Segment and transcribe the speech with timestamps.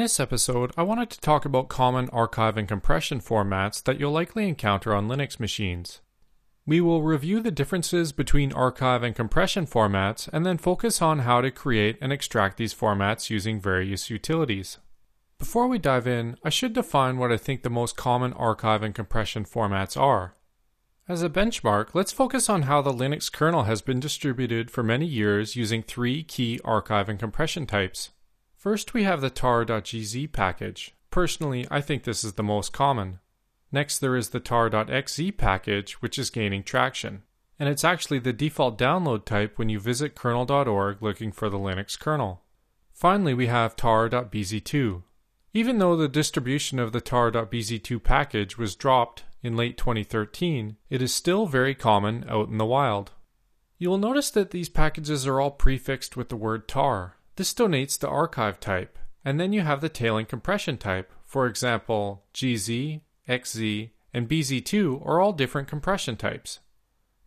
[0.00, 4.48] this episode, I wanted to talk about common archive and compression formats that you'll likely
[4.48, 6.00] encounter on Linux machines.
[6.64, 11.42] We will review the differences between archive and compression formats and then focus on how
[11.42, 14.78] to create and extract these formats using various utilities.
[15.38, 18.94] Before we dive in, I should define what I think the most common archive and
[18.94, 20.34] compression formats are.
[21.08, 25.06] As a benchmark, let's focus on how the Linux kernel has been distributed for many
[25.06, 28.10] years using three key archive and compression types.
[28.60, 30.94] First, we have the tar.gz package.
[31.10, 33.18] Personally, I think this is the most common.
[33.72, 37.22] Next, there is the tar.xz package, which is gaining traction.
[37.58, 41.98] And it's actually the default download type when you visit kernel.org looking for the Linux
[41.98, 42.42] kernel.
[42.92, 45.04] Finally, we have tar.bz2.
[45.54, 51.14] Even though the distribution of the tar.bz2 package was dropped in late 2013, it is
[51.14, 53.12] still very common out in the wild.
[53.78, 57.16] You will notice that these packages are all prefixed with the word tar.
[57.36, 61.12] This denotes the archive type, and then you have the tailing compression type.
[61.24, 66.60] For example, GZ, XZ, and BZ2 are all different compression types.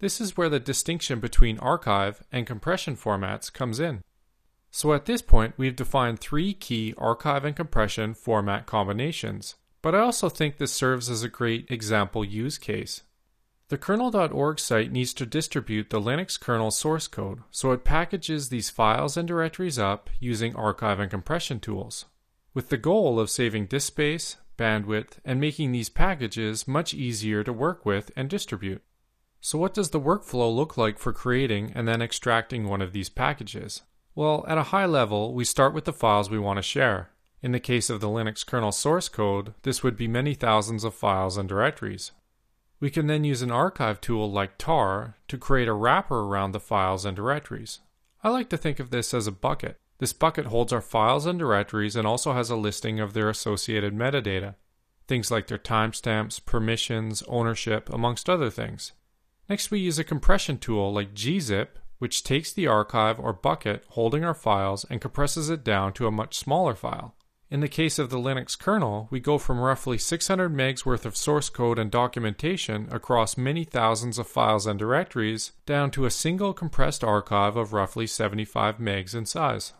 [0.00, 4.02] This is where the distinction between archive and compression formats comes in.
[4.70, 10.00] So at this point, we've defined three key archive and compression format combinations, but I
[10.00, 13.02] also think this serves as a great example use case.
[13.72, 18.68] The kernel.org site needs to distribute the Linux kernel source code, so it packages these
[18.68, 22.04] files and directories up using archive and compression tools,
[22.52, 27.50] with the goal of saving disk space, bandwidth, and making these packages much easier to
[27.54, 28.82] work with and distribute.
[29.40, 33.08] So, what does the workflow look like for creating and then extracting one of these
[33.08, 33.80] packages?
[34.14, 37.08] Well, at a high level, we start with the files we want to share.
[37.40, 40.94] In the case of the Linux kernel source code, this would be many thousands of
[40.94, 42.12] files and directories.
[42.82, 46.58] We can then use an archive tool like tar to create a wrapper around the
[46.58, 47.78] files and directories.
[48.24, 49.76] I like to think of this as a bucket.
[49.98, 53.94] This bucket holds our files and directories and also has a listing of their associated
[53.94, 54.56] metadata,
[55.06, 58.90] things like their timestamps, permissions, ownership, amongst other things.
[59.48, 61.68] Next, we use a compression tool like gzip,
[61.98, 66.10] which takes the archive or bucket holding our files and compresses it down to a
[66.10, 67.14] much smaller file.
[67.52, 71.14] In the case of the Linux kernel, we go from roughly 600 megs worth of
[71.14, 76.54] source code and documentation across many thousands of files and directories down to a single
[76.54, 79.74] compressed archive of roughly 75 megs in size.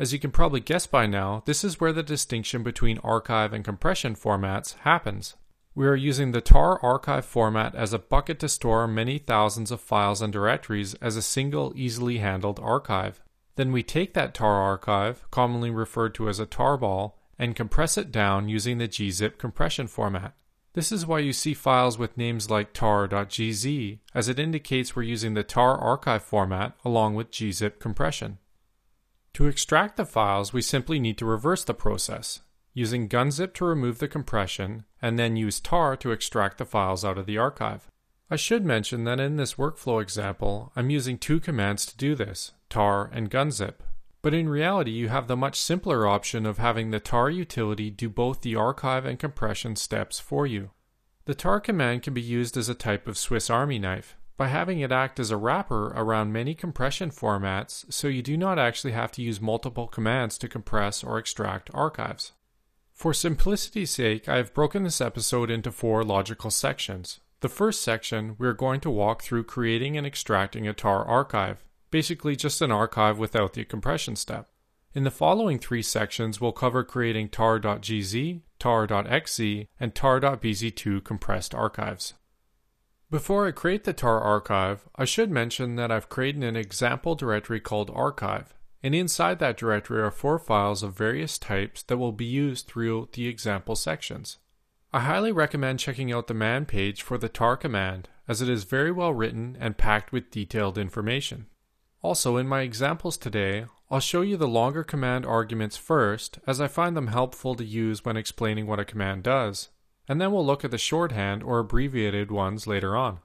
[0.00, 3.64] As you can probably guess by now, this is where the distinction between archive and
[3.64, 5.36] compression formats happens.
[5.76, 9.80] We are using the tar archive format as a bucket to store many thousands of
[9.80, 13.22] files and directories as a single easily handled archive.
[13.56, 18.12] Then we take that tar archive, commonly referred to as a tarball, and compress it
[18.12, 20.34] down using the gzip compression format.
[20.74, 25.32] This is why you see files with names like tar.gz, as it indicates we're using
[25.32, 28.38] the tar archive format along with gzip compression.
[29.34, 32.40] To extract the files, we simply need to reverse the process,
[32.74, 37.16] using gunzip to remove the compression, and then use tar to extract the files out
[37.16, 37.90] of the archive.
[38.28, 42.52] I should mention that in this workflow example, I'm using two commands to do this,
[42.68, 43.74] tar and gunzip.
[44.20, 48.08] But in reality, you have the much simpler option of having the tar utility do
[48.08, 50.70] both the archive and compression steps for you.
[51.26, 54.80] The tar command can be used as a type of Swiss Army knife, by having
[54.80, 59.12] it act as a wrapper around many compression formats so you do not actually have
[59.12, 62.32] to use multiple commands to compress or extract archives.
[62.92, 67.20] For simplicity's sake, I have broken this episode into four logical sections.
[67.40, 71.64] The first section, we are going to walk through creating and extracting a tar archive,
[71.90, 74.48] basically just an archive without the compression step.
[74.94, 82.14] In the following three sections, we'll cover creating tar.gz, tar.xz, and tar.bz2 compressed archives.
[83.10, 87.60] Before I create the tar archive, I should mention that I've created an example directory
[87.60, 92.24] called archive, and inside that directory are four files of various types that will be
[92.24, 94.38] used through the example sections.
[94.96, 98.64] I highly recommend checking out the man page for the tar command, as it is
[98.64, 101.48] very well written and packed with detailed information.
[102.00, 106.66] Also, in my examples today, I'll show you the longer command arguments first, as I
[106.68, 109.68] find them helpful to use when explaining what a command does,
[110.08, 113.18] and then we'll look at the shorthand or abbreviated ones later on.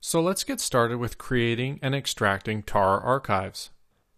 [0.00, 3.70] So let's get started with creating and extracting tar archives.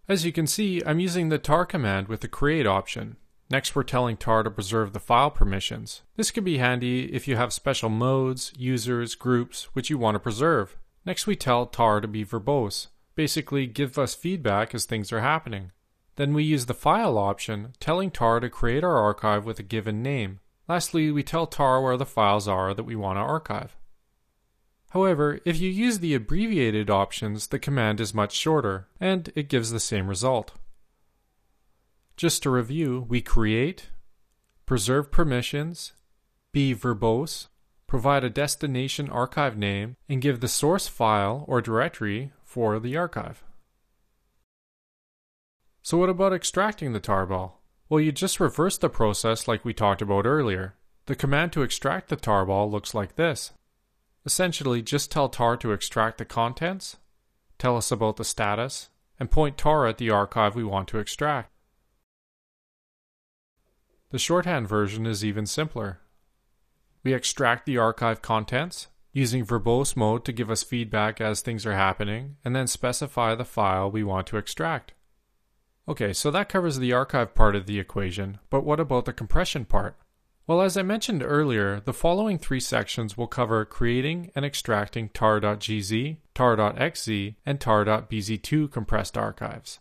[0.08, 3.18] As you can see, I'm using the tar command with the create option,
[3.50, 6.02] Next, we're telling tar to preserve the file permissions.
[6.16, 10.20] This can be handy if you have special modes, users, groups, which you want to
[10.20, 10.76] preserve.
[11.06, 15.72] Next, we tell tar to be verbose, basically give us feedback as things are happening.
[16.16, 20.02] Then we use the file option, telling tar to create our archive with a given
[20.02, 20.40] name.
[20.68, 23.76] Lastly, we tell tar where the files are that we want to archive.
[24.90, 29.70] However, if you use the abbreviated options, the command is much shorter, and it gives
[29.70, 30.52] the same result.
[32.18, 33.90] Just to review, we create,
[34.66, 35.92] preserve permissions,
[36.50, 37.46] be verbose,
[37.86, 43.44] provide a destination archive name, and give the source file or directory for the archive.
[45.80, 47.52] So what about extracting the tarball?
[47.88, 50.74] Well, you just reverse the process like we talked about earlier.
[51.06, 53.52] The command to extract the tarball looks like this.
[54.26, 56.96] Essentially, just tell tar to extract the contents,
[57.58, 61.52] tell us about the status, and point tar at the archive we want to extract.
[64.10, 66.00] The shorthand version is even simpler.
[67.04, 71.74] We extract the archive contents, using verbose mode to give us feedback as things are
[71.74, 74.92] happening, and then specify the file we want to extract.
[75.86, 79.64] Okay, so that covers the archive part of the equation, but what about the compression
[79.64, 79.96] part?
[80.46, 86.16] Well, as I mentioned earlier, the following three sections will cover creating and extracting tar.gz,
[86.34, 89.78] tar.xz, and tar.bz2 compressed archives.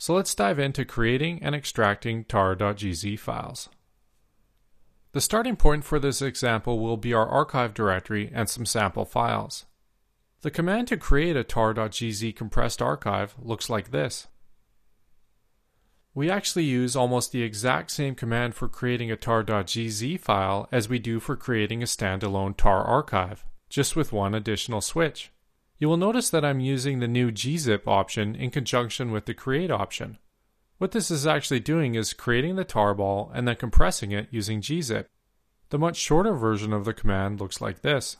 [0.00, 3.68] So let's dive into creating and extracting tar.gz files.
[5.12, 9.66] The starting point for this example will be our archive directory and some sample files.
[10.40, 14.28] The command to create a tar.gz compressed archive looks like this.
[16.14, 20.98] We actually use almost the exact same command for creating a tar.gz file as we
[20.98, 25.30] do for creating a standalone tar archive, just with one additional switch.
[25.80, 29.70] You will notice that I'm using the new gzip option in conjunction with the create
[29.70, 30.18] option.
[30.76, 35.06] What this is actually doing is creating the tarball and then compressing it using gzip.
[35.70, 38.18] The much shorter version of the command looks like this.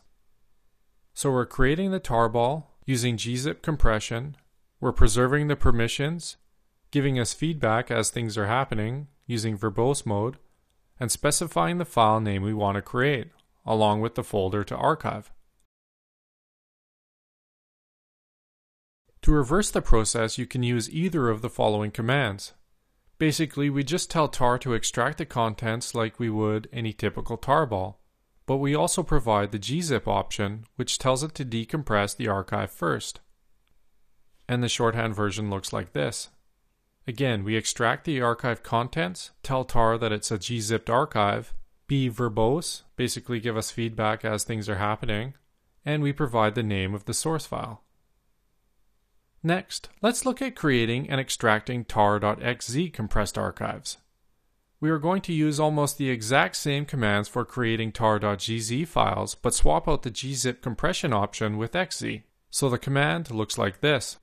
[1.13, 4.37] So we're creating the tarball using gzip compression,
[4.81, 6.39] we're preserving the permissions,
[6.91, 10.39] giving us feedback as things are happening using verbose mode,
[10.99, 13.29] and specifying the file name we want to create,
[13.67, 15.31] along with the folder to archive.
[19.31, 22.53] To reverse the process, you can use either of the following commands.
[23.17, 27.99] Basically, we just tell tar to extract the contents like we would any typical tarball,
[28.45, 33.21] but we also provide the gzip option, which tells it to decompress the archive first.
[34.49, 36.31] And the shorthand version looks like this.
[37.07, 41.55] Again, we extract the archive contents, tell tar that it's a gzipped archive,
[41.87, 45.35] be verbose, basically give us feedback as things are happening,
[45.85, 47.85] and we provide the name of the source file.
[49.43, 53.97] Next, let's look at creating and extracting tar.xz compressed archives.
[54.81, 59.55] We are going to use almost the exact same commands for creating tar.gz files, but
[59.55, 62.23] swap out the gzip compression option with xz.
[62.51, 64.19] So the command looks like this.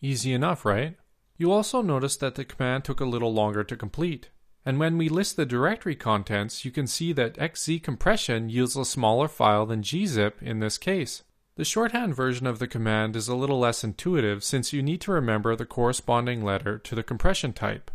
[0.00, 0.96] Easy enough, right?
[1.36, 4.30] You also notice that the command took a little longer to complete.
[4.64, 8.84] And when we list the directory contents, you can see that xz compression yields a
[8.84, 11.22] smaller file than gzip in this case.
[11.56, 15.12] The shorthand version of the command is a little less intuitive since you need to
[15.12, 17.90] remember the corresponding letter to the compression type.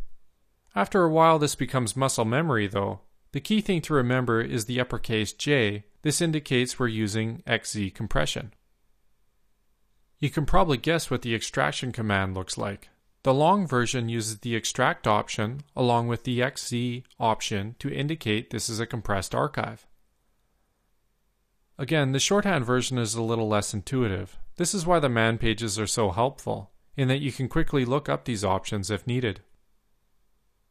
[0.75, 3.01] After a while, this becomes muscle memory though.
[3.31, 5.85] The key thing to remember is the uppercase J.
[6.03, 8.53] This indicates we're using XZ compression.
[10.19, 12.89] You can probably guess what the extraction command looks like.
[13.23, 18.69] The long version uses the extract option along with the XZ option to indicate this
[18.69, 19.87] is a compressed archive.
[21.79, 24.37] Again, the shorthand version is a little less intuitive.
[24.55, 28.09] This is why the man pages are so helpful, in that you can quickly look
[28.09, 29.41] up these options if needed.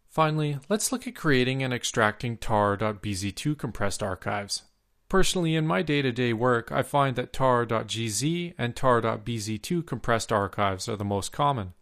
[0.09, 4.63] Finally, let's look at creating and extracting tar.bz2 compressed archives.
[5.09, 10.89] Personally, in my day to day work, I find that tar.gz and tar.bz2 compressed archives
[10.89, 11.75] are the most common.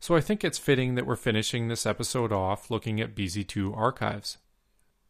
[0.00, 4.38] So I think it's fitting that we're finishing this episode off looking at BZ2 archives.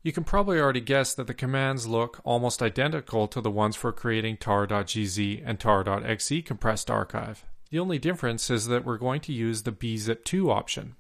[0.04, 3.90] You can probably already guess that the commands look almost identical to the ones for
[3.90, 7.46] creating tar.gz and tar.xz compressed archive.
[7.70, 10.96] The only difference is that we're going to use the bzip2 option.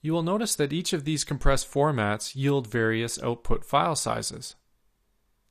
[0.00, 4.54] You will notice that each of these compressed formats yield various output file sizes.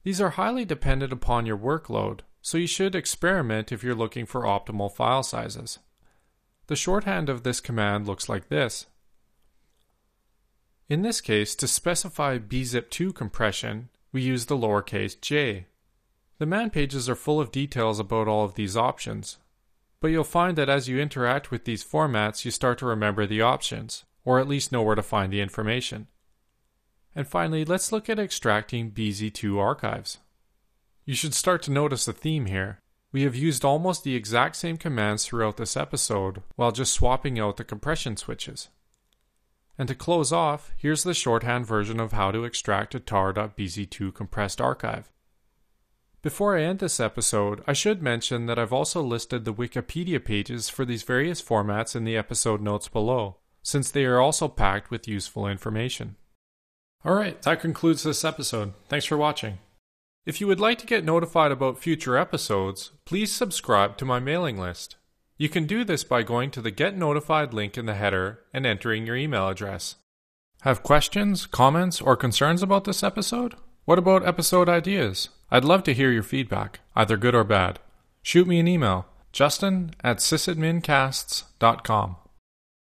[0.03, 4.43] These are highly dependent upon your workload, so you should experiment if you're looking for
[4.43, 5.79] optimal file sizes.
[6.67, 8.85] The shorthand of this command looks like this.
[10.89, 15.67] In this case, to specify bzip2 compression, we use the lowercase j.
[16.39, 19.37] The man pages are full of details about all of these options,
[20.01, 23.41] but you'll find that as you interact with these formats, you start to remember the
[23.41, 26.07] options, or at least know where to find the information.
[27.15, 30.17] And finally, let's look at extracting BZ2 archives.
[31.05, 32.79] You should start to notice a theme here.
[33.13, 37.55] We have used almost the exact same commands throughout this episode, while just swapping out
[37.55, 38.69] the compression switches.
[39.77, 44.61] And to close off, here's the shorthand version of how to extract a tar.bz2 compressed
[44.61, 45.11] archive.
[46.21, 50.69] Before I end this episode, I should mention that I've also listed the Wikipedia pages
[50.69, 55.07] for these various formats in the episode notes below, since they are also packed with
[55.07, 56.15] useful information.
[57.05, 58.73] Alright, that concludes this episode.
[58.87, 59.57] Thanks for watching.
[60.25, 64.57] If you would like to get notified about future episodes, please subscribe to my mailing
[64.57, 64.95] list.
[65.43, 68.65] You can do this by going to the Get Notified link in the header and
[68.65, 69.97] entering your email address.
[70.61, 73.55] Have questions, comments, or concerns about this episode?
[73.83, 75.27] What about episode ideas?
[75.51, 77.79] I'd love to hear your feedback, either good or bad.
[78.21, 82.15] Shoot me an email, justin at sysadmincasts.com.